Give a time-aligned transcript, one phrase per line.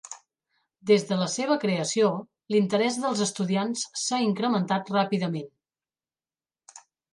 [0.91, 2.09] Des de la seva creació,
[2.55, 6.85] l'interès dels estudiants s'ha incrementat ràpidament.